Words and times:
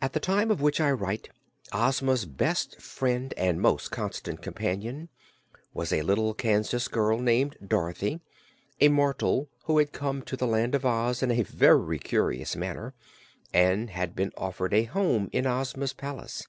At 0.00 0.12
the 0.12 0.20
time 0.20 0.52
of 0.52 0.60
which 0.60 0.80
I 0.80 0.92
write, 0.92 1.28
Ozma's 1.72 2.24
best 2.24 2.80
friend 2.80 3.34
and 3.36 3.60
most 3.60 3.90
constant 3.90 4.42
companion 4.42 5.08
was 5.74 5.92
a 5.92 6.02
little 6.02 6.34
Kansas 6.34 6.86
girl 6.86 7.18
named 7.18 7.56
Dorothy, 7.66 8.20
a 8.80 8.86
mortal 8.86 9.50
who 9.64 9.78
had 9.78 9.90
come 9.90 10.22
to 10.22 10.36
the 10.36 10.46
Land 10.46 10.76
of 10.76 10.86
Oz 10.86 11.20
in 11.20 11.32
a 11.32 11.42
very 11.42 11.98
curious 11.98 12.54
manner 12.54 12.94
and 13.52 13.90
had 13.90 14.14
been 14.14 14.30
offered 14.36 14.72
a 14.72 14.84
home 14.84 15.28
in 15.32 15.48
Ozma's 15.48 15.94
palace. 15.94 16.46